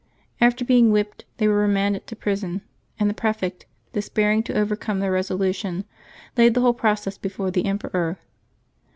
After 0.41 0.65
being 0.65 0.91
whipped, 0.91 1.25
they 1.37 1.47
were 1.47 1.59
remanded 1.61 2.07
to 2.07 2.15
prison, 2.15 2.61
and 2.99 3.07
the 3.07 3.13
prefect^ 3.13 3.65
despairing 3.93 4.41
to 4.41 4.57
overcome 4.57 4.99
their 4.99 5.11
resolution, 5.11 5.85
laid 6.35 6.55
the 6.55 6.61
whole 6.61 6.73
process 6.73 7.19
before 7.19 7.51
the 7.51 7.65
emperor. 7.65 8.17